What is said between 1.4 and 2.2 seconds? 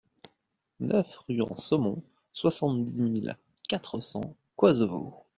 En Saumon,